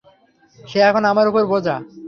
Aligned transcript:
সে 0.59 0.79
এখন 0.89 1.03
আমার 1.11 1.25
উপর 1.27 1.43
বোঝা। 1.51 1.75